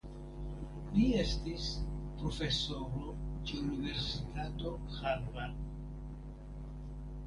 Li 0.95 1.03
estis 1.23 1.67
profesoro 2.23 3.13
ĉe 3.51 3.63
Universitato 3.69 4.77
Harvard. 4.99 5.65